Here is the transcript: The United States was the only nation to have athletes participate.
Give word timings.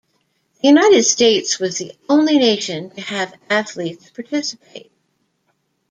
The 0.63 0.67
United 0.69 1.03
States 1.03 1.59
was 1.59 1.77
the 1.77 1.91
only 2.09 2.39
nation 2.39 2.89
to 2.89 3.01
have 3.01 3.35
athletes 3.51 4.09
participate. 4.09 4.91